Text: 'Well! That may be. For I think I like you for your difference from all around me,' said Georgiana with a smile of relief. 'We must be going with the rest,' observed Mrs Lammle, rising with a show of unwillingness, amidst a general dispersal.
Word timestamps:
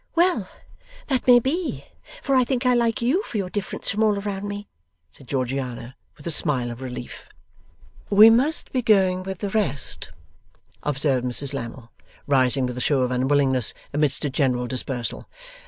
'Well! 0.15 0.49
That 1.09 1.27
may 1.27 1.39
be. 1.39 1.85
For 2.23 2.33
I 2.33 2.43
think 2.43 2.65
I 2.65 2.73
like 2.73 3.03
you 3.03 3.21
for 3.21 3.37
your 3.37 3.51
difference 3.51 3.91
from 3.91 4.01
all 4.01 4.17
around 4.17 4.47
me,' 4.47 4.67
said 5.11 5.27
Georgiana 5.27 5.95
with 6.17 6.25
a 6.25 6.31
smile 6.31 6.71
of 6.71 6.81
relief. 6.81 7.29
'We 8.09 8.31
must 8.31 8.71
be 8.71 8.81
going 8.81 9.21
with 9.21 9.37
the 9.41 9.49
rest,' 9.49 10.09
observed 10.81 11.27
Mrs 11.27 11.53
Lammle, 11.53 11.91
rising 12.25 12.65
with 12.65 12.79
a 12.79 12.81
show 12.81 13.01
of 13.01 13.11
unwillingness, 13.11 13.75
amidst 13.93 14.25
a 14.25 14.31
general 14.31 14.65
dispersal. 14.65 15.29